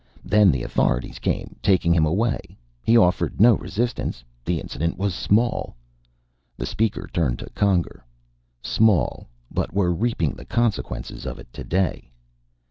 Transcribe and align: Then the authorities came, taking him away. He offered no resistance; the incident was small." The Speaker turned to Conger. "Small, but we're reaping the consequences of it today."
Then 0.25 0.51
the 0.51 0.63
authorities 0.63 1.19
came, 1.19 1.57
taking 1.61 1.93
him 1.93 2.07
away. 2.07 2.57
He 2.81 2.97
offered 2.97 3.39
no 3.39 3.53
resistance; 3.53 4.23
the 4.43 4.59
incident 4.59 4.97
was 4.97 5.13
small." 5.13 5.75
The 6.57 6.65
Speaker 6.65 7.07
turned 7.13 7.37
to 7.37 7.49
Conger. 7.51 8.03
"Small, 8.63 9.27
but 9.51 9.75
we're 9.75 9.91
reaping 9.91 10.31
the 10.33 10.45
consequences 10.45 11.27
of 11.27 11.37
it 11.37 11.53
today." 11.53 12.09